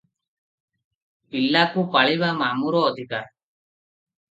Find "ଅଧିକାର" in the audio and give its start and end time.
2.91-3.31